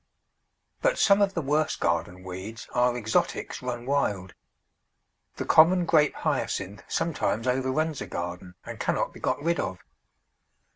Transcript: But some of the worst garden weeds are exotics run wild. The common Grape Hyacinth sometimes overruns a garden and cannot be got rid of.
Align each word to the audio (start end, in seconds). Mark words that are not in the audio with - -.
But 0.81 0.97
some 0.97 1.21
of 1.21 1.35
the 1.35 1.43
worst 1.43 1.79
garden 1.79 2.23
weeds 2.23 2.67
are 2.73 2.97
exotics 2.97 3.61
run 3.61 3.85
wild. 3.85 4.33
The 5.35 5.45
common 5.45 5.85
Grape 5.85 6.15
Hyacinth 6.15 6.81
sometimes 6.87 7.45
overruns 7.47 8.01
a 8.01 8.07
garden 8.07 8.55
and 8.65 8.79
cannot 8.79 9.13
be 9.13 9.19
got 9.19 9.39
rid 9.43 9.59
of. 9.59 9.77